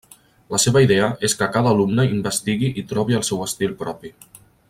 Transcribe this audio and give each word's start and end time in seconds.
La 0.53 0.59
seva 0.61 0.81
idea 0.85 1.09
és 1.29 1.35
que 1.41 1.49
cada 1.57 1.73
alumne 1.77 2.07
investigui 2.15 2.73
i 2.83 2.87
trobi 2.93 3.19
el 3.19 3.27
seu 3.31 3.45
estil 3.51 3.77
propi. 3.85 4.13